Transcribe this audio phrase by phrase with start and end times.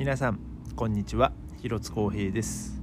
[0.00, 0.40] 皆さん
[0.76, 1.30] こんにちは。
[1.60, 2.80] 広津光平です。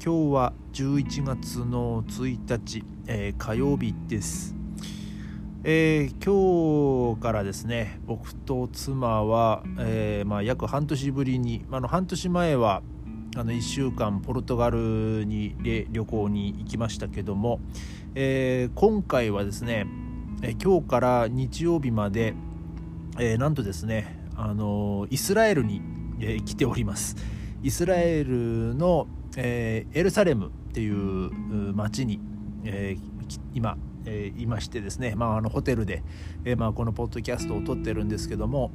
[0.00, 4.54] 今日は11月の1日、えー、火曜日です。
[5.64, 12.82] えー、今日からですね僕と妻は、えー、まあ、約半年ぶりに、あの半年前は
[13.34, 15.56] あの1週間ポルトガルに
[15.90, 17.58] 旅行に行きましたけども、
[18.14, 19.88] えー、今回はですね、
[20.42, 22.34] え今日から日曜日まで、
[23.18, 25.82] えなんとですねあのイスラエルに、
[26.20, 27.16] え、来ております。
[27.62, 29.06] イスラエルの、
[29.36, 31.30] えー、エルサレムっていう
[31.74, 32.20] 町に、
[32.64, 36.02] えー、今、え、いましてですね、まあ、あのホテルで、
[36.44, 38.70] えまあ、このポッドキャストを撮ってるんですけども。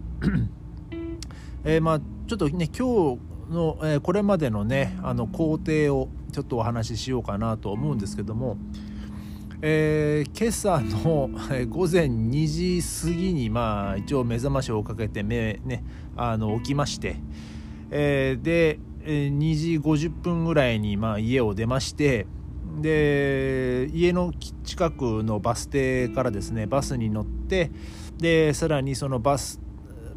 [1.64, 8.58] え、まあ、ちょっとね今日の、え、これまでのねあの工程をちょっとお話ししようかなと思うんですけども、
[9.62, 11.30] えー、今朝の、
[11.70, 15.84] 午前2時過ぎに、まあ、一応目覚ましをかけて目、ね、
[16.16, 17.18] あの起きまして、
[17.90, 22.26] えー、で、2時50分ぐらいに、まあ、家を出まして
[22.82, 27.72] で家の近くのバス停からですねバスに乗って
[28.18, 29.62] でさらにそのバス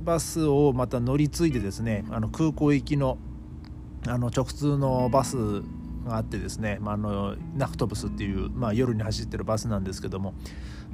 [0.01, 3.19] バスをまた乗り継いでですねあの空港行きの
[4.07, 5.37] あの直通のバス
[6.09, 10.35] があってですね、まあ、あのナフトブスっていう、まあ、夜に走ってるバスなんですけども、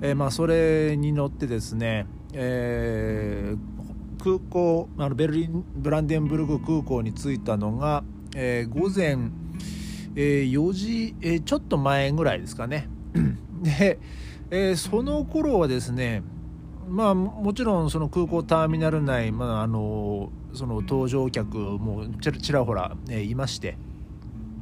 [0.02, 8.04] えー、まあそれに乗ってですね、えー、空港あのベルリンブランデンブルク空港に着いたのが、
[8.34, 9.30] えー、午前、
[10.16, 12.88] え、4時、え、ちょっと前ぐらいですかね。
[13.62, 13.98] で、
[14.50, 16.22] え、その頃はですね
[16.88, 23.76] まあもちろんその空港ターミナル内、まあ、あのその搭乗客もちらほら、え、いまして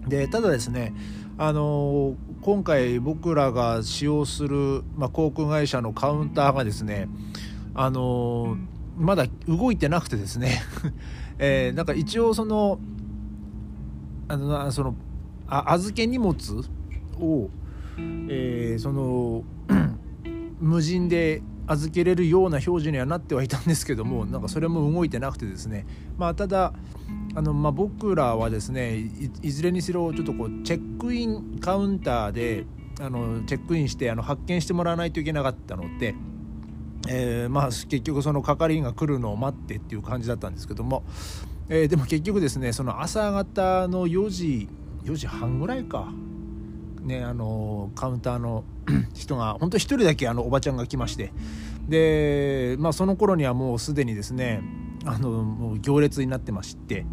[0.06, 0.94] でただですね
[1.38, 7.08] あの今回僕らが使用する、まあ、航空会社のカウンターがですね
[7.74, 8.56] あの
[8.96, 10.62] まだ動いてなくてですね
[11.38, 12.78] えー、なんか一応その
[14.28, 14.94] あのその
[15.46, 16.34] あ預け荷物
[17.18, 17.48] を、
[18.28, 19.44] えー、その
[20.60, 25.86] 無人で預けれるような表示にはなってはいたんですけどもなんかそれも動いてなくてですね。
[26.18, 26.72] まあただ
[27.34, 28.96] あの、まあ、僕らはですね
[29.42, 32.66] いずれにしろちょっとこうチェックインカウンターで
[33.00, 36.14] あのチェックインしてあの発見してもらわないといけなかったので、
[37.08, 41.04] えー、まあ結局その係員が来るのを待ってっていう感じだったんですけども、
[41.68, 44.68] えー、でも結局ですねその朝方の4時
[45.04, 46.12] 4時半ぐらいか
[47.02, 48.64] ねあのカウンターの
[49.14, 51.32] 人が本当1人だけあのおばちゃんが来まして。
[51.88, 54.62] で、まあ、その頃にはもうすでにですね
[55.04, 57.04] あのもう行列になってまして、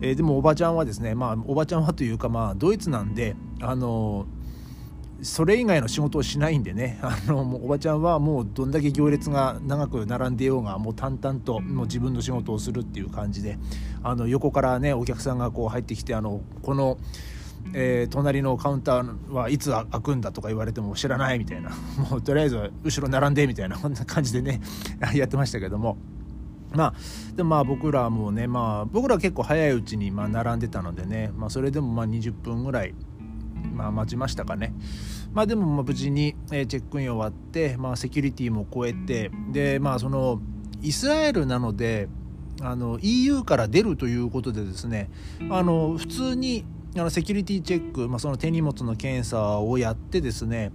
[0.00, 4.26] えー、でもおばちゃんはですねまあおばちゃんはというかまあドイツなんであの
[5.22, 13.58] それ以外の仕事をしないんでねあのもうおばちゃんはもうどんだけ行列が長く並んでようがもう淡々ともう自分の仕事をするっていう感じで
[14.02, 16.98] あの横からねお客さんがこう入ってきてあのこの
[17.74, 21.70] えー、隣のカウンターはいつ開くんだとか言われても知らないみたいな。
[22.10, 24.60] もうとりあえず後ろ並んでみたいなこんな感じでね
[25.14, 25.96] やってましたけども。
[26.74, 26.94] まあ
[27.34, 32.94] でもまあ僕らもねまあ僕ら結構早いうちにまあ並んでたのでね、まあ、それでもまあ20分ぐらい
[33.74, 34.74] まあ待ちましたかね。
[35.32, 40.40] まあでもまあ無事にチェックイン終わってまあセキュリティも超えてでまあその
[40.82, 42.08] イスラエルなので
[42.60, 45.10] あの EU から出るということでですね
[45.50, 46.64] あの普通に
[46.96, 50.72] あのセキュリティチェック、まあ、その手荷物の検査をやってですね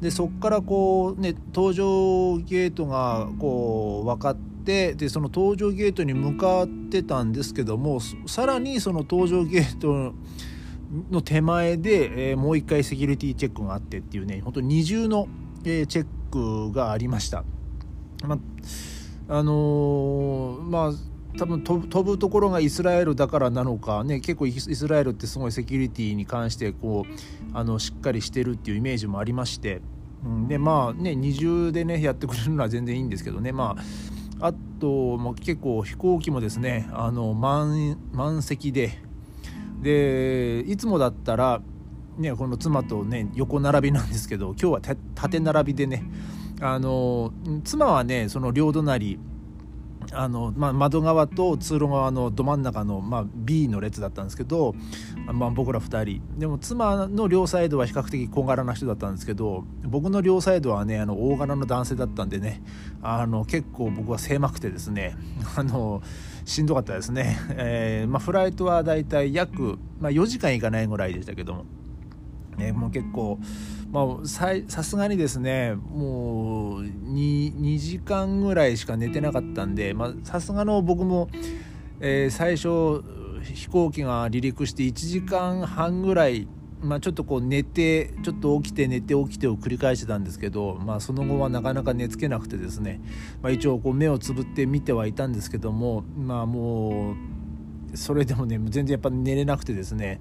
[0.00, 10.14] でそこからこうね搭乗ゲートがこう分かってでその搭乗ゲートに向かってたんですけどもさらにその搭乗ゲート
[11.10, 15.26] の手前で、えー、もう一回セキュリティチェックがあってっていうね本当二重の、
[15.64, 17.44] えー、チェックがありました。
[18.24, 18.38] ま
[19.30, 29.80] あのー、まあ多分飛ぶところがイスラエルだからなのか、ね、結構イスラエルってすごいセキュリティに関してこうあのしっかりしてるっていうイメージもありまして、
[30.24, 33.52] うん、でまあね二重でねやってくれるのは全然いいんですけどね。
[33.52, 33.76] ま
[34.40, 38.98] ああと、まあ、結構飛行機もですねあの満満席で。
[39.80, 41.62] でいつもだったら、
[42.16, 46.02] ね、この妻とね横並びなんですけど今日は縦並びでね。
[46.60, 47.32] あの
[47.62, 49.20] 妻はねその両隣
[50.12, 54.74] あの、まあ、窓側と通路側のど真ん中の、まあ、B の列だったんですけど、
[55.32, 56.22] まあ、僕ら2人。
[56.38, 62.62] でも妻の両サイドは比較的小柄な人だったんですけど僕の両サイドはねあの大柄の男性だったんでね
[63.02, 65.16] あの結構僕は狭くてですね
[65.56, 66.02] あの
[66.44, 71.64] しんどかったですね、えーまあ、フライトはだいたい約、まあ、4時間いかないぐらいでしたけども、
[72.56, 73.38] ね、もう結構
[73.90, 79.94] まあ、さすがにですねもう 2, 2時間ぐらいしか寝てなかったんで
[80.24, 81.30] さすがの僕も
[82.00, 83.02] えー、最初
[83.42, 86.46] 飛行機が離陸して1時間半ぐらい、
[86.80, 93.00] まあ、ちょっとこう寝てちょっと起きて寝て起きてを繰り返してたんですけど、まあ、その後はなかなか寝つけなくてですね、
[93.42, 97.16] まあ、一応こう目をつぶって見てはいたんですけどもまあも
[97.92, 100.20] うそれでもね全然やっぱ寝れなくてですね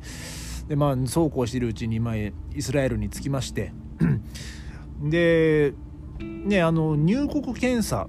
[0.68, 3.74] でまあそうこうしているうちに、まあ、イスラエルに着きまして。
[5.02, 5.74] で
[6.20, 8.08] ねあの入国検査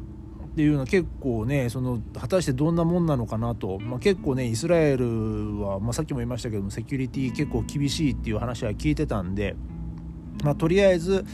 [0.58, 9.54] っていうのは結構ねその果たしてどんなもんなのかなと、まあ、結構ねイスラエルは、まあ、さっきも言いましたけどもセキュリティ結構厳しいっていう話は聞いてたんで、
[10.42, 11.24] まあ、とりあえず、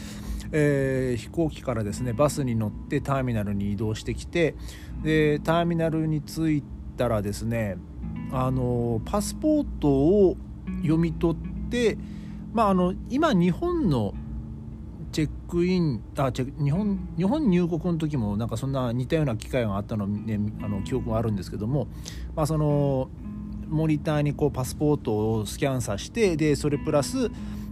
[0.51, 4.53] えー、飛行機からですねバスに乗ってターミナルに移動してきて
[5.01, 6.63] でターミナルに着い
[6.95, 7.77] たらですね
[8.31, 10.37] あのパスポートを
[10.85, 11.97] 読み取って、
[12.53, 14.13] まあ、あの今日本の
[15.11, 21.87] チェックインあチェ日本日本入国の時もなんかそんな似たような機会があったの,、ね、あの記憶があるんですけども、
[22.35, 23.09] まあ、その
[23.69, 27.31] モニターにこうパスポートをスキャンさせてでそれプラス、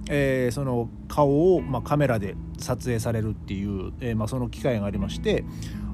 [0.10, 5.44] えー、その顔を、まあ、カメラで撮影されるっていう、えーまあ、その機会がありまして。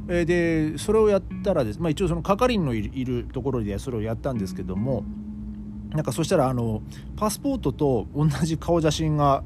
[0.07, 5.03] でそれをやったらです、まあ、一応その係員のいるところでそれをやったんですけども
[5.89, 6.81] なんかそしたらあの
[7.17, 9.43] パスポートと同じ顔写真が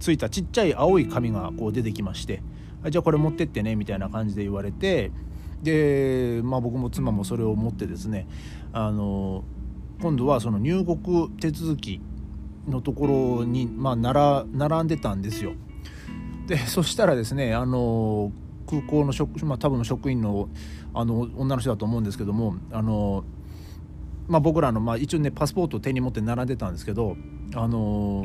[0.00, 2.42] ついたちっちゃい青い紙がこう出てきまして
[2.90, 5.12] じゃあこれ持ってってねみたいな感じで言われて
[5.62, 8.26] で、まあ、僕も妻もそれを持ってですね
[8.72, 9.44] あの
[10.00, 12.00] 今度はその入国手続き
[12.68, 15.52] のところに、まあ、並んでたんですよ。
[16.46, 18.32] でそしたらですねあの
[18.66, 20.48] 空港の職、まあ、多分職員の
[20.92, 23.24] あの女の人だと思うんですけどもあの、
[24.28, 27.16] まあ、僕らの、まあ、一応ねパスポートを手に持って並んでたんですけど
[27.54, 28.24] あの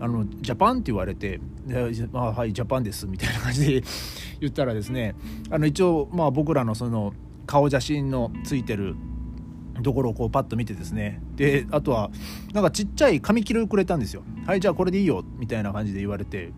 [0.00, 1.40] あのジャパンって言われて
[2.14, 3.82] 「あはいジャパンです」みたいな感じで
[4.40, 5.16] 言ったらですね
[5.50, 7.12] あの一応まあ僕らのその
[7.46, 8.94] 顔写真のついてる
[9.82, 12.10] ところをこうパッと見てですねであとは
[12.52, 16.52] なんかちっちゃい紙切れをくれたんですよ「はいじゃあこれでいいよ」みたいな感じで言われて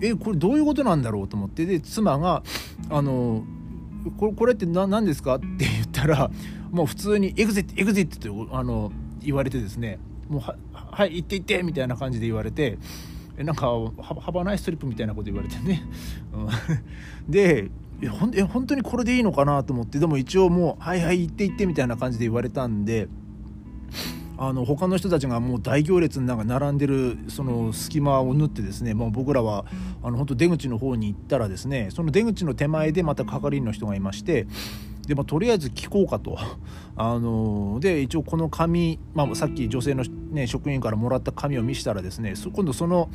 [0.00, 2.42] えこれどういうことなんだろうと思ってで妻が
[2.90, 3.44] 「あの
[4.16, 6.30] これこれって何ですか?」って言ったら
[6.74, 8.90] もう普通に「エグゼットエグゼット」ってあの
[9.22, 10.42] 言われてですねもう
[10.72, 12.78] はい行って行ってみたいな感じで言われて
[13.38, 13.70] なんか
[14.02, 15.84] 幅ないストリップみたいなこと言われてね、
[16.32, 17.70] うん、で
[18.10, 23.06] ほんえ本当にこれでいいのかなと思ってでも一応もう「はいはい行って行って」みたいな感じで言われたんで
[24.36, 29.64] あの他の人たちがもう大行列の中並んでるその隙間を縫ってですねもう僕らは
[30.02, 34.48] あの本当出口の方に行ったらですねその出口の手前でまた係員の人がいまして
[35.06, 36.38] で、まあ、とりあえず聞こうかと。
[36.96, 43.10] あので一応この紙、まあ、さっき女性の、ね、職員からもらった紙を見せたらですね今度その、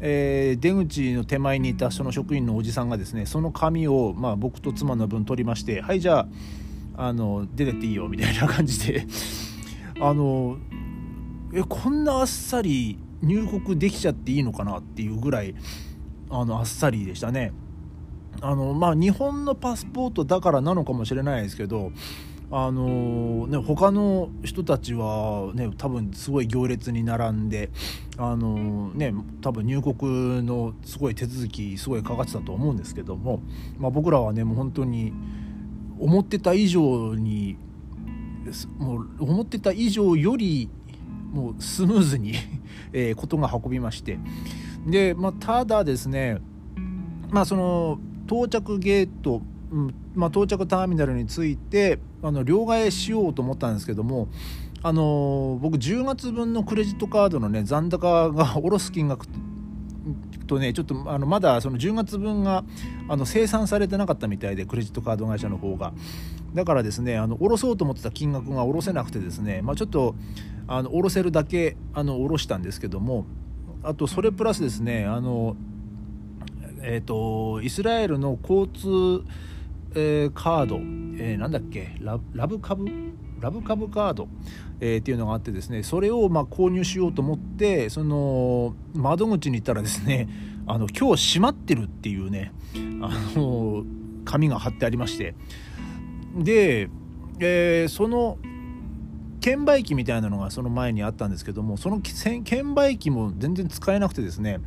[0.00, 6.26] えー、出口の手前にいたその職員のおじさんがですねその紙を、まあ、僕と妻の分取りましてはいじゃ
[6.96, 9.06] ああの出てっていいよみたいな感じで
[10.00, 10.56] あの
[11.54, 15.54] えこんなあっさり入国できちゃっていいのかなっていうぐらい
[16.28, 17.52] あのあっさりでしたね。
[18.40, 21.92] あのまあ、日本のパスポートだからなのかもしれないですけど
[22.54, 27.70] あのね、他の人たちは、ね、多分すごい行列に並んで、
[28.18, 33.40] あのね、多分入国のすごい手続きすごいかかってたと思うんですけども、
[33.78, 35.14] まあ、僕らはねもう本当に
[35.98, 37.56] 思ってた以上に
[38.76, 40.68] もう思ってた以上より
[41.32, 42.34] もうスムーズに
[42.92, 44.18] えことが運びまして。
[44.86, 46.36] で、まあ、ただですね
[47.30, 47.98] まあその
[48.32, 54.28] 到着ゲート、うんまあ、到着ターミナルに着いてあの両替しようと思ったんですけども
[54.82, 59.26] あの僕10月分のクレジットカードのね残高が下ろす金額
[60.46, 62.64] とねちょっとあのまだその10月分が
[63.08, 65.92] あの生産されてなかったみたいでクレジットカード会社の方が。
[66.54, 70.14] だからですねあの下ろそうと思ってた金額が下ろせなくてですね、まあ、ちょっと
[70.66, 73.24] あの下ろせるだけあの下ろしたんですけども
[73.82, 75.56] あとそれプラスですねあの
[76.82, 79.24] えーと、イスラエルの交通、
[79.94, 82.86] えー、カード、えー、なんだっけラブカブ
[83.40, 84.28] ラブカブカード、
[84.80, 90.28] えー、っていうのがあってですねそれをま購入しようと思ってその窓口に行ったらですね
[90.66, 92.52] あの今日閉まってるっていうね
[93.00, 93.84] あの
[94.24, 95.34] 紙が貼ってありまして。
[96.36, 96.88] で、
[97.40, 98.38] えー、その
[99.40, 104.60] 券売機みたいなのがその前にあったんですけどもその券売機も全然使えなくてですね。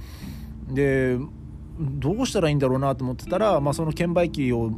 [0.70, 1.18] で
[1.80, 4.72] どうしたらいいんだろうなと思ってたら、まあ、その券売機を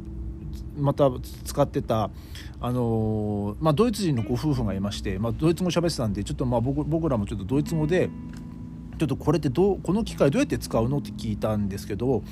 [0.77, 1.09] また
[1.43, 2.09] 使ってた、
[2.59, 8.09] あの、まあ、ドイツ人のご夫婦がいまして、まあ、ドイツ語喋ってたんでちょっとまあ僕僕らもちょっとドイツ語で
[8.97, 12.23] ちょっとこれってどうこの機械どうやって使うのって聞いたんですけど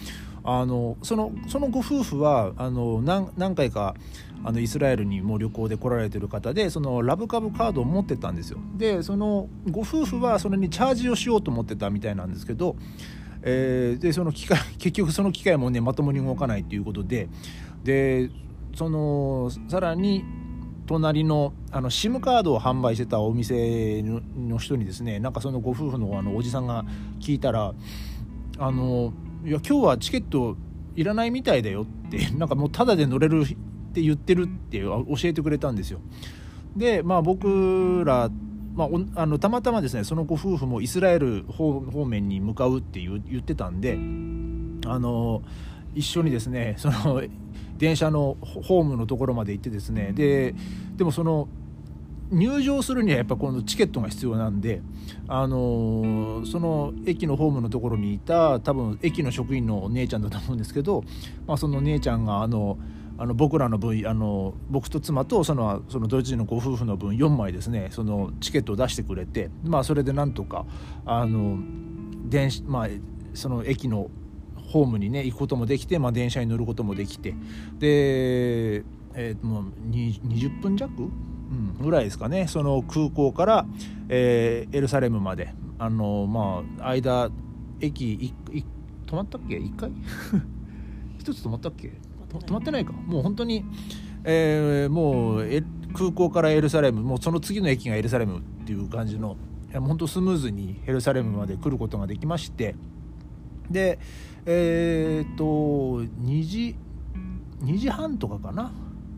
[0.44, 3.96] あのそのそのご夫婦はあの何何回か
[4.44, 8.60] あのイスラエルにも旅行で来られてる方でそのラブカブカードを持ってたんですよ。
[8.78, 12.76] でそのご夫婦はそれにチャージをしようと思ってたみたいなんですけど、
[13.48, 17.30] えー、でその機械 結局その機械もねまともに動かないということで
[17.84, 18.32] で
[18.74, 20.26] そのさらに
[20.88, 26.86] 隣のあの SIM カードを販売してたお店の人にですねなんかそのご夫婦のあのおじさんが
[27.20, 27.74] 聞いたら
[28.58, 29.14] あの
[29.46, 30.58] いや今日はチケット
[30.96, 33.48] いらないみたいだよって なんかもうタダで乗れるっ
[33.94, 36.00] て言ってるって教えてくれたんですよ。
[36.76, 38.30] でまあ僕ら、
[38.76, 43.94] まあ、あのたまたまですねそのご夫婦もイスラエル方面に向かうって言ってたんで
[44.90, 45.42] あの
[45.96, 47.22] 一緒にですねその
[47.78, 50.54] 電車のホームのところまで行ってですねで
[50.98, 51.48] でもその
[52.32, 54.82] 入場するにはやっぱこのチケットが必要なんで、
[55.28, 61.04] あの、その駅のホームのところにいた多分駅の職員のお姉ちゃんだと思うんですけど、
[61.46, 62.78] まあ、その姉ちゃんがあの
[63.18, 70.66] あの僕らの分あの僕と妻とそのそのドイツ人のご夫婦の分4枚ですねそのチケットを出してくれて、まあ、それでなんとか
[71.06, 71.58] あの
[72.28, 72.88] 電まあ、
[73.36, 74.10] その駅の
[74.56, 77.36] ホームにね行くこともできて、まあ、電車に乗ることもできて
[77.78, 81.04] で、えー、もう20分弱？
[81.04, 83.66] うん、ぐらいですかねその空港から、
[84.10, 85.54] えー、エルサレムまで。
[85.78, 87.30] あのまあ間
[87.82, 88.66] 駅いい
[89.06, 89.92] 止まったっけ？1回？
[91.20, 91.92] 一つ止まったっけ？
[92.40, 92.94] 止まってないか。
[92.94, 93.66] もう本当に、
[94.24, 95.48] えー、もう
[95.94, 99.38] 空港からエルサレムもうその次の駅がエルサレムっていう感じの
[99.74, 102.76] 本当スムーズにエルサレムまで来ることができまして。
[103.70, 104.00] で
[104.46, 105.44] えー、っと
[106.24, 106.76] 2時
[107.64, 108.72] 2時半とかかな。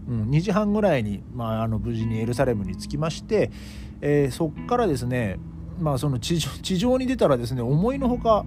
[0.08, 3.52] うん、2時半ぐらいに、まあ、あの無事にエルサレムに着きまして、
[4.00, 5.38] えー、そこからですね、
[5.80, 6.40] まあ、その地
[6.78, 8.46] 上に出たらですね思いのほか、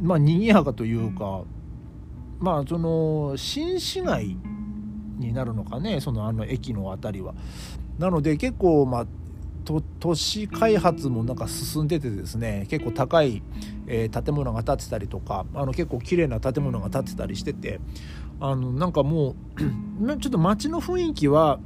[0.00, 1.44] まあ、賑やかというか、
[2.42, 4.36] まあ、その新市街
[5.18, 7.34] になるのかねそのあの駅の辺りは。
[7.98, 9.06] なので結構、まあ、
[10.00, 13.42] 都市開発もなんか進んでてですね結構高い、
[13.86, 17.78] えー、建物が建ってたりとかあの結構綺麗な建物が建ってたりしてて
[18.40, 19.36] あのなんかも
[20.00, 21.60] う ちょっと街の雰囲気は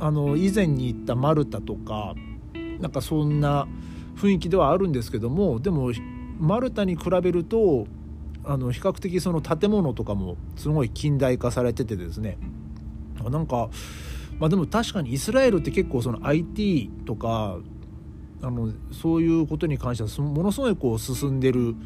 [0.00, 2.14] あの以前に行ったマルタとか
[2.80, 3.68] なんかそんな
[4.16, 5.92] 雰囲気ではあるんですけどもでも
[6.40, 7.86] マルタに比べると
[8.44, 12.38] あの比較的その建物とかもすごい近代化されててですね。
[13.22, 13.70] なんか
[14.38, 17.58] まあでも確かにイスラエルって結構その IT とか
[18.42, 21.76] あのそういうことに関してはものすごいこう進んでる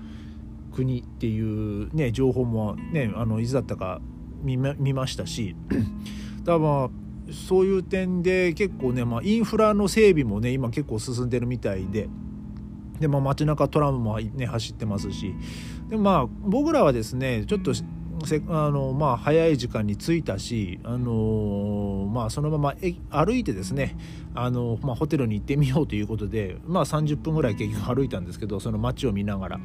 [0.72, 4.00] 国っていうね情報もねあのいつだったか
[4.42, 5.54] 見ましたし。
[6.44, 6.90] だからまあ
[7.32, 12.08] そういう点で結構ね、まあ、インフラの整備もね今結構進んでるみたいで。
[13.00, 15.34] でまあ、街中トラムも、ね、走ってますし。
[15.88, 17.72] でまあ僕らはですねちょっと
[18.24, 22.74] せあのまあ、早い時間に着いたし、あのまあ、そのまま
[23.10, 23.96] 歩いてですね、
[24.34, 29.60] あのまあ、ホテルに行ってみようということで、まあ、30分ぐらい結局歩いたんですけどその街を見ながら。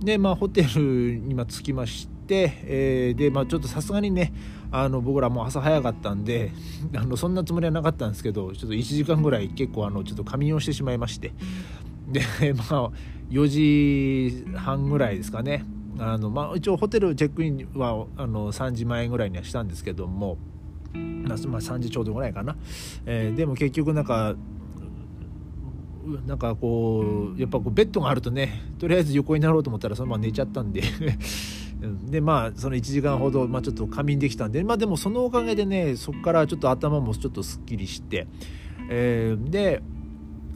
[0.00, 4.32] で、まあ、ホテルに今着きまして、えー、で、まあ、ちょっとさすがにね
[4.70, 6.52] あの僕らもう朝早かったんで
[6.94, 11.32] あのそんなつもりはなかったんですけどちょっと1時間ぐらい結構あのちょっと仮眠をしてしまいまして
[12.10, 12.20] で
[12.54, 12.90] まあ
[13.30, 15.64] 4時半ぐらいですかね。
[15.98, 20.38] あの、まあ、一応ホテルチェックインはあの3時前ぐらいにはしたんですけども、
[20.94, 22.56] まあ、3時ちょうどぐらいかな、
[23.04, 24.36] えー、でも結局なんか
[26.26, 30.82] なんかこうやっぱこうベッドがあるとねとりあえず横になろうと思ったらそのまま寝ちゃったんで。
[32.10, 38.26] でまあその1時間ほど、まあ、ちょっと仮眠できたんでまあでもそのおかげでねそこからちょっと頭もちょっとすっきりして、
[38.90, 39.80] えー、で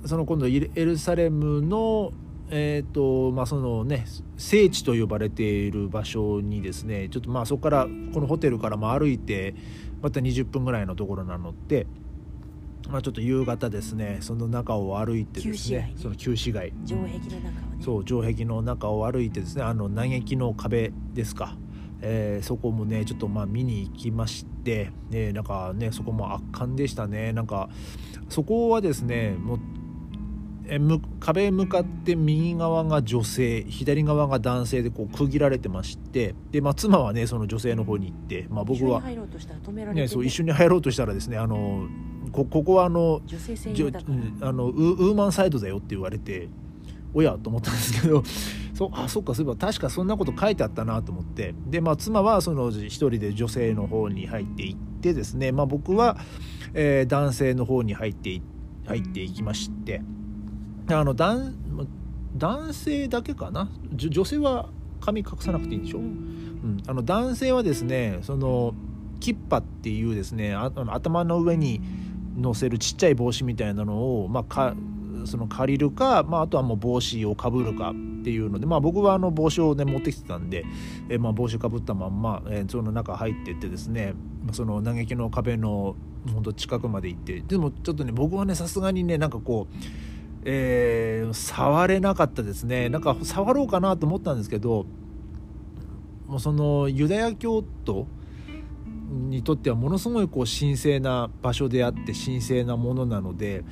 [0.04, 2.12] その今度エルサレムの
[2.54, 4.04] えーとまあそのね、
[4.36, 9.54] 聖地と呼ばれている場所にですねちょっとまあそこからこのホテルからも歩いて
[10.02, 11.86] また20分ぐらいのところなので、
[12.90, 16.74] まあ、ちょっと夕方ですねその中を歩いてですねその旧市街。
[16.84, 17.82] 城壁の中をね。
[17.82, 21.56] そう城壁の中を歩いてですねあの嘆きの壁ですか、
[22.02, 27.32] えー、そこもねちょっとまあ見に行きまして、ね、なんかねそこも圧巻でしたね。
[27.32, 27.70] なんか
[28.28, 29.60] そこはですねもう
[30.66, 30.78] え
[31.20, 39.02] 壁向かって右側が女性左側が男性でこう区切られてましてで、まあ、妻はねその女性の方に行って、まあ、僕は
[39.92, 41.88] ね、そう一緒に入ろうとしたらですねあの
[42.32, 44.06] こここはあの女性専用だか
[44.40, 46.48] ら、あのウーマンサイドだよって言われて
[47.14, 48.22] おやと思ったんですけど
[48.74, 51.54] そあそっかそういえば確かそんなこと書いてあったなと思って。
[51.68, 56.16] で、まあ、妻はその一人で女性の方に入っていってですね、まあ、僕は、
[56.72, 58.40] えー、男性の方に入って
[58.86, 60.02] 入っていきまして。
[60.94, 61.52] あの男
[62.36, 63.68] 男性だけかな？
[63.94, 64.68] 女性は
[65.00, 68.74] 髪隠さなくていいんでしょ、うん、あの男性はですねその
[69.20, 71.80] キッパっていうですねあの頭の上に
[72.36, 74.74] 乗せるちっちゃい帽子みたいなのを、まあ、か
[75.26, 80.64] その借りるか、まあ、あとはもう帽子をかぶるかっていうので、まあ、僕はあの帽子を、ね、持ってきてたんで、
[81.08, 84.14] えまあ、帽子かぶったまんま、えー、その中入ってってですね
[84.52, 85.94] その嘆きの壁の
[86.32, 89.74] ほんと近くまで行ってでもちょっとね僕はねさすがにねなんかこう、
[90.44, 92.88] えー、触れなかったですね。
[92.88, 94.86] なんか触ろうかなと思ったんですけど
[96.26, 98.06] もうそのユダヤ教徒
[99.12, 103.64] にとってはものすごいこう神聖な場所であって神聖なものなので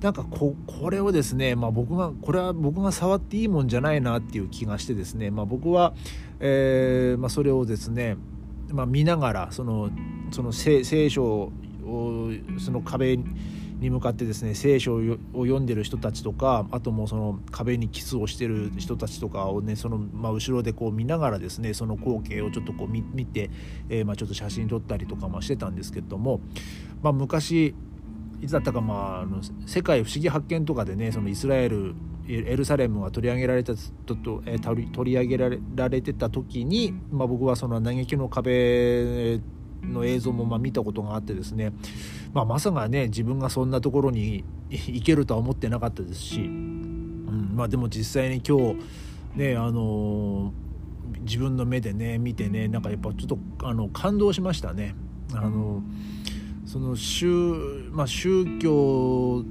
[0.00, 0.54] なんかこ
[0.90, 5.94] れをですね、まあ、僕がこれは僕が触っていいもんじゃないなっていう気がしてですね、まあ、僕は、
[6.40, 8.16] えーまあ、それをですね、
[8.70, 9.90] ま、見ながらその
[10.30, 11.52] その聖書を
[12.58, 13.24] その壁に
[13.82, 15.00] に向かってですね聖書を
[15.34, 23.50] 読んでる人たちとかあともうその壁にキスをしてる人たちとかをねその、まあ、後ろでこう見ながらですねその光景をちょっとこう見て、
[23.90, 26.40] えー、まあちょっと写真撮ったりとかもしてたんですけども、
[27.02, 27.74] まあ、昔
[28.40, 31.94] いつだったか、まあ、あの世界不思議発見とかでねそのイスラエル
[32.28, 33.74] エルサレムが取り上げられた
[34.06, 39.40] とと、えー、取り上げられてた時に、まあ、僕はその嘆きの壁
[39.82, 41.72] の映像もま見たことがあってですね、
[42.32, 48.76] まあ、まさかね自分がそんなところに行けるとは思ってなかったですし、うんまあ、でも実際に今日
[49.36, 54.94] ねあのー、自分の目でね見てねなんかやっぱちょっとあの感動しましたね。
[55.34, 55.82] あの
[56.66, 57.26] その宗,、
[57.90, 59.44] まあ、宗教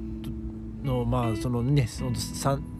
[0.83, 2.11] のまあそのねその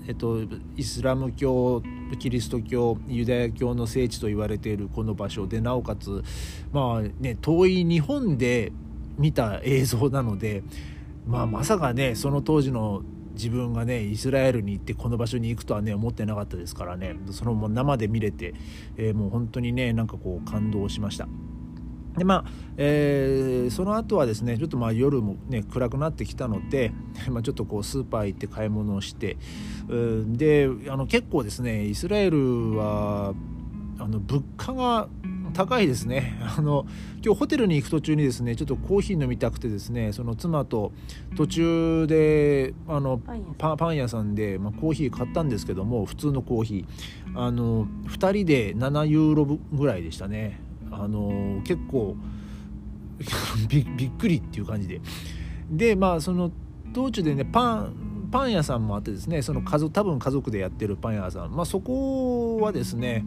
[0.08, 0.39] えっと、
[0.75, 1.81] イスラム教
[2.18, 6.24] キリスト教ユダヤ教の聖地と言われているこの場所でなおかつ、
[6.72, 8.72] まあね、遠い日本で
[9.18, 10.63] 見た映像なので、
[11.25, 13.03] まあ、まさかねその当時の
[13.34, 18.53] 自分がねイスラエルに行ってこの場所に行くとはね思ってなかったですからねその生で見れて、
[18.98, 21.27] えー、もう本当にねなんかこう感動しました。
[22.18, 26.92] でまあえー、その後はですねちょっとまあ夜もね暗くなってきたので、
[27.29, 29.38] まあ、ちょっとこうスーパー行って買い物をして
[29.88, 33.33] であの結構ですねイスラエルは
[34.00, 35.09] あの物価が
[35.53, 36.38] 高いですね。
[36.57, 36.85] あの
[37.24, 40.92] 今日ホテルに行く途中にですねちょっとコーヒー飲みたくてですねその妻と
[41.35, 43.20] 途中であの
[43.57, 44.33] パン屋さん。
[44.33, 47.40] で、まあ、コーヒー買ったんですけども普通のコーヒー。
[47.40, 50.59] あの2人で7ユーロぐらいでしたね
[50.92, 52.16] あの結構
[53.70, 55.01] びっくりっていう感じで。
[55.72, 56.51] でまあその
[56.94, 63.25] 道中でねパンパン屋さんもあってですねその家族多分家族でやってるパン屋さん、まあ、そこはですね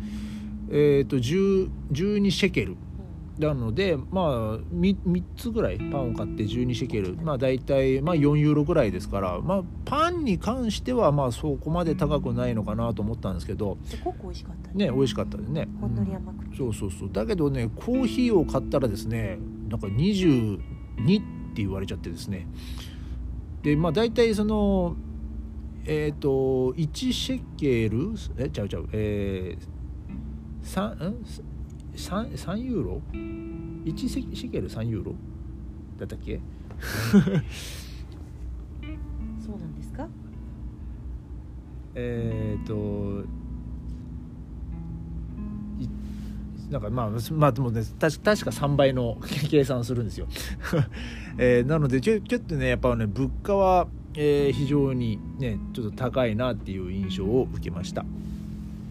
[0.70, 2.76] えーと、12シェケル。
[3.38, 7.16] なのでまあ 3, 3, つぐらいパンを買って12シェケル。
[7.16, 9.40] まあ大体まあ4ユーロぐらいですから。
[9.40, 13.76] まあパンに関してはまあそこまで高くないのかなと思ったんですけど。
[13.84, 14.90] すごく美味しかったね。
[14.90, 15.68] 美味しかったですね。
[15.80, 17.10] ほんのり甘くて、うん、そうそうそう。
[17.12, 20.60] だけどねコーヒーを買ったらですねなんか22っ
[21.54, 22.46] て言われちゃってですね。
[23.62, 24.94] でまあ大体その
[25.86, 26.28] えっ、ー、と
[26.74, 28.14] 1シェケル？
[28.38, 28.88] えちゃうちゃう。
[28.92, 31.24] えー、3, ん？
[31.94, 35.14] 3, 3ユーロ？1シケル3ユーロ？
[35.98, 36.40] だったっけ？
[39.40, 40.08] そうなんですか？
[41.94, 43.24] えっと
[46.70, 50.26] なんかまあまあでもね確か3倍の計算するんですよ、
[51.38, 58.04] えー、なのでちょちょっとねやっぱね物価は、えー、非常にねちょっと高いなっていう印象を受けました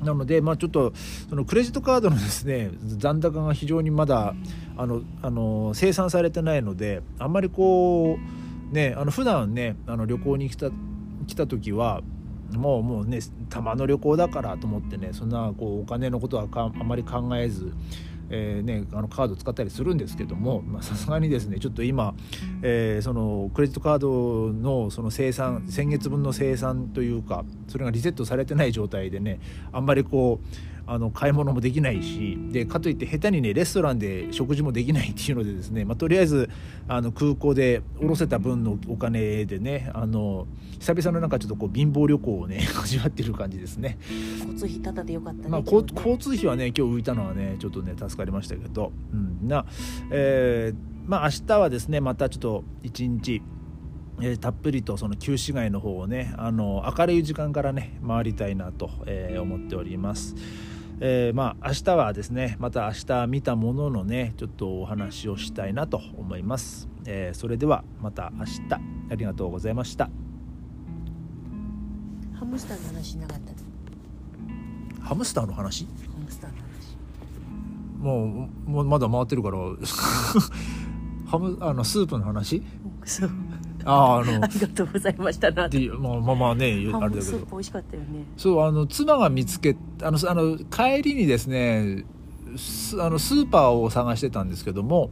[0.03, 0.93] なので、まあ、ちょっと
[1.29, 4.35] そのクレジットカードのですね残高が非常にまだ
[4.77, 8.17] あのあの生産されてないのであんまりこ
[8.71, 10.69] うねあの普段ねあの旅行に来た
[11.27, 12.01] 来た時は
[12.51, 17.73] もうもうねたまの旅行だからと思ってねそんなこうお金のことはあまり考えず
[18.35, 22.15] えーね、あのカード使ったりするんですけどもさすがにですねちょっと今、
[22.63, 29.39] えー、そのクレジットカードのその生産先月分の生産というかそれがリセットされてない状態でね
[29.71, 36.49] あんまりこうあの買い物もできないしでかといって下手にねレストランで食事もできないっていうのでですね、まあ、とりあえず
[36.87, 40.47] あの空港で下ろせた分のお金でねあの
[40.79, 43.97] 久々のなんかちょっとこう貧乏旅行をね 味わってる感じですね。
[44.39, 45.65] 交通費ただでよかったね,、まあ、ね。
[45.71, 49.47] 交通費はね今日浮いたのはねちょっとね助かりましたけど、うん。
[49.47, 49.65] な
[50.11, 53.41] えー、まあ明日はですねまたちょっと一日
[54.21, 60.35] えー、たっぷりとその旧市街の方をねあの明るい時間からね回りたいなと、えー、思っております。
[61.05, 68.61] えー、まあ明日はですねまた明日見たもののねちょっとお話をしたいなと思います、えー、それではまた明日。
[69.11, 70.09] ありがとうございました。
[72.33, 73.51] ハムスターの話しなかった。
[73.51, 73.57] の
[75.01, 75.85] ハムスターの話？
[75.85, 76.69] ハムスターの話。
[77.99, 79.57] もうもうまだ回ってるから。
[81.29, 82.57] ハムあのスープの話？
[82.57, 82.63] うん
[83.05, 83.29] そう
[83.85, 87.37] あああのありがとうございましたなでまあまあまあねハあれだけど。
[87.51, 88.25] 美味しかったよね。
[88.37, 92.05] そうあの妻が見つけあのあの帰りにですね
[92.55, 95.11] スあのスーパーを探してたんですけども。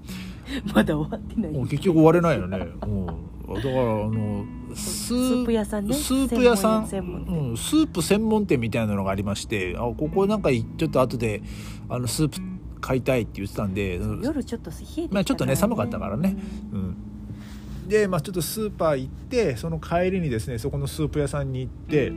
[0.74, 1.54] まだ終わってない。
[1.70, 2.58] 結局終われないよね。
[2.86, 3.06] も
[3.48, 5.94] うだからあのススープ屋さんね。
[5.94, 6.88] スープ屋さん。
[6.88, 7.50] 専門店。
[7.50, 11.42] うん、スープ専門店みたいなのがありましてあここなんかちょっと後で
[11.88, 12.40] あのスープ
[12.82, 16.36] 買いたいって言ってたんで、夜ちょっと冷えてきたから、まあちょっとね寒かったからね。
[16.74, 16.98] うん、
[17.92, 22.14] で、まあ、ちょっとスーパー行ってその帰りにですねそこのスープ屋さんに行って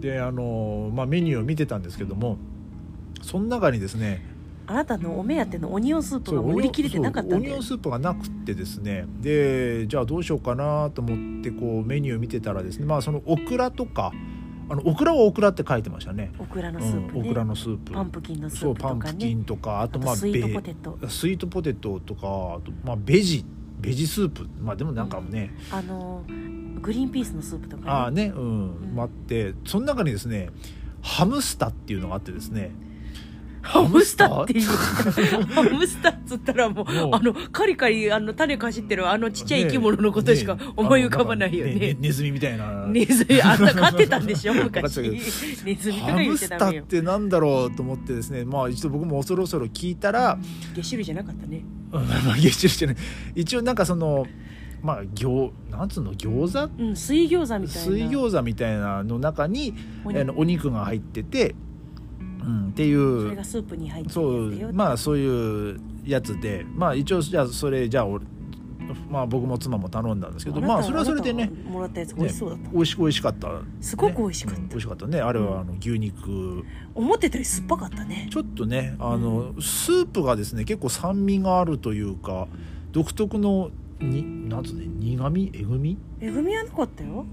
[0.00, 2.38] であの、まあ、メニューを見てたんですけども
[3.20, 4.24] その中にですね
[4.66, 14.12] あなたのお目当てのオニオンスープがそう売り切れてなかったそうオんだよニオンスープがなくてですねでじゃあどうしようかなと思ってこうメニュー見てたらですねまあそのオクラとか
[14.70, 16.32] あのオクラはオクラって書いてましたね。
[16.40, 17.92] オクラのスープね、うん、オクラのスープ。
[17.92, 20.98] パンプキンのスそうープとかパンプキねンとかああとまあとスイートベポテト。
[21.08, 22.26] スイートポテトとかあ
[22.60, 23.44] とまあベジ
[23.80, 24.48] ベジスープ。
[24.60, 26.22] まあでもなんかね、あの
[26.80, 28.32] グリーンピースのスープとか、ね、ああね。
[28.34, 28.94] うん、うん。
[28.94, 29.54] 待って。
[29.64, 30.50] その中にですね
[31.02, 32.72] ハムスタっていうのがあってですね。
[33.62, 34.68] ハムスターっていう。
[34.68, 36.12] ハムスター？
[36.12, 37.10] っつったらもうもう。
[37.14, 42.86] あのカリカリあの種かじってるあのちっちゃい生き物のことしかね思い浮かばないよあのんかねネズミみたいな。
[42.86, 45.10] ネズミあんた飼ってたんでしょ昔。
[45.64, 46.84] ネズミとかハ言っムスタちゃダメよ。
[46.84, 50.38] ってなんだろうと思ってですねまあ一度僕も恐る恐る聞いたら、
[50.72, 52.02] ゲシュ類じゃなかったねうん。
[52.06, 52.96] まあ月中じゃない。
[53.34, 54.26] 一応なんかその
[54.82, 56.14] まあ餃なんつうの？
[56.14, 56.82] 餃子？
[56.82, 56.96] うん。
[56.96, 57.90] 水餃子みたいな。
[57.90, 61.54] 水餃子みたいなの中におあのお肉が入ってて、
[62.40, 66.64] うん、っていそうれがスープに入ってるそうまあそういうやつで。
[66.74, 68.24] まあ一応じゃあそれじゃあ俺
[69.10, 74.60] まあ僕も妻も頼んだんですけどまあそれはそれでねもらったやつ美味しそうだった、美味しく美味しかった、ね、すごく美味しかった。
[74.60, 75.20] うん美味しかったね。
[75.20, 76.64] あれはあの牛肉。
[76.94, 78.28] 思ってたより酸っぱかったね。
[78.30, 82.48] ちょっとねあの、スープがですね結構酸味があるというか
[82.92, 83.70] 独特の
[84.00, 85.50] になんつうね苦味？
[85.54, 85.96] えぐみ？
[86.20, 87.24] えぐみはなかったよ。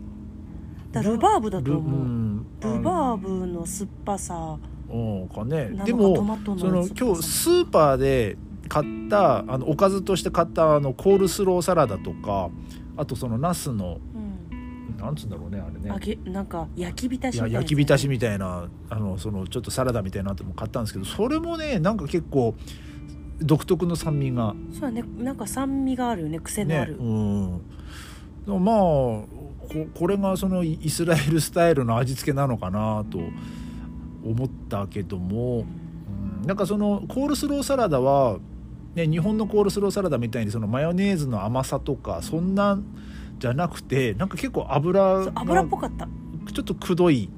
[0.91, 4.57] だルバーブだと思う、ん、ルバーブの酸っぱさ。
[4.89, 5.29] うん。
[5.29, 5.71] かね。
[5.85, 8.37] でトもその今日スーパーで
[8.73, 12.49] 買ったあのおかずとして買ったあのコールスローサラダとか
[12.97, 14.33] あとそのナスのうん。
[14.97, 15.89] なんつうんだろうねあれね。
[15.89, 22.55] 揚げなんか焼き浸しみたいな焼き浸しみたいなあのそのちょっとサラダみたいなのも買ったんですけどそれもねなんか結構
[23.39, 24.55] 独特の酸味が。
[24.71, 25.03] そうだね。
[25.17, 26.39] なんか酸味があるよね。
[26.39, 27.61] 癖のある、ね
[28.47, 28.63] うん。
[28.63, 29.27] まあこ
[29.93, 33.19] これがそのイスラエルスタイルの味付けなのかなと
[34.25, 35.65] 思ったけども、
[36.41, 38.39] うん、なんかそのコールスローサラダは、
[38.95, 42.83] ね、日本のコールスローサラダみたいにそのマヨネーズの甘さとかそんなん
[43.39, 46.07] じゃなくてなんか結構油油っぽかった、
[46.53, 47.29] ちょっとくどい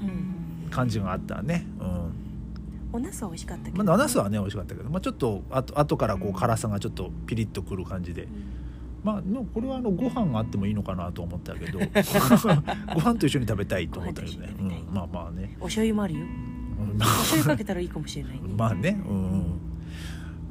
[0.00, 1.66] うん、感じがあったね。
[1.78, 2.10] うん。
[2.92, 8.22] お茄子は美味しかったけど、まあ、ナスはね美味しかったけど、まあ、ちょっとあと後からこう辛さがちょっとピリッとくる感じで。
[8.22, 8.28] うん。
[9.02, 9.22] まあ
[9.54, 11.78] これはあのご飯があってもいいのかなと思ったけど。
[12.94, 16.96] ご飯と一緒に食べたいと思ったけどねうん、まあまあね、お醤油もあるようん。
[16.96, 18.40] お醤油かけたらいいかもしれないね。
[18.56, 19.00] まあね。
[19.06, 19.59] うん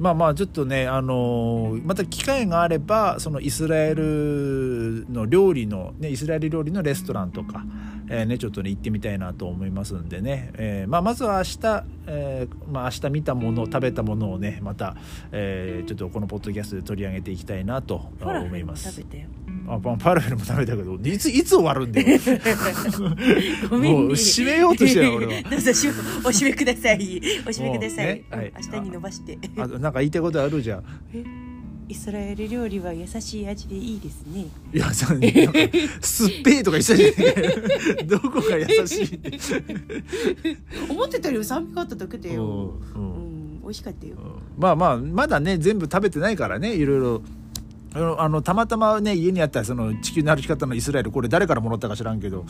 [0.00, 7.62] まあまあちょっとねあのーまた機会があればそのイスラエルの料理のねイスラエル料理のレストランとか、
[8.08, 14.96] えーねちょっとね行ってみたいなと思いますんでね、えーまあまずは明日、えーまあ明日見たもの食べたものをねまた、
[15.32, 18.90] えーちょっとこのポッドキャストで取り上げていきたいなと思います。
[18.90, 19.28] 食べたよ。
[19.70, 22.18] あパパラフェルも食べたけどいついつ終わるんだよ。
[23.70, 23.98] ごめんね。
[24.00, 25.42] もう締めようとしてるよ俺は。
[25.48, 25.72] どうぞお
[26.28, 26.96] 締めください。
[27.46, 28.52] お締めください、ねはい。
[28.66, 29.38] 明日に伸ばして。
[29.56, 30.84] あなんか言いたいことあるじゃん。
[31.88, 34.46] イスラエル料理は優しい味でいいですね。
[34.72, 35.28] いやさなんか
[36.00, 39.38] すっぺーとか言ってた どこが優しいって。
[40.88, 43.30] 思ってたより酸味があっただけだよ、うん
[43.62, 44.16] 美味しかったよ。
[44.58, 47.22] まあまあまだね全部食べてないからねいろいろ
[47.94, 52.44] あのたまたまね家にあったその地球の歩き方のイスラエルこれ誰からもらったか知らんけど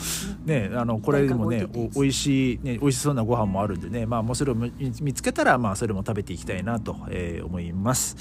[0.45, 8.17] ねあのこれでもねおおいしいね美味しそうなご飯もあるんでねまあもうそれを見見つけたらまあそれも食べていきたいなと、えー思います、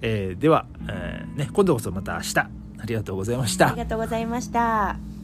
[0.00, 2.38] えーでは、えーね今度こそまた明日。
[2.82, 3.68] ありがとうございました。
[3.68, 5.19] ありがとうございました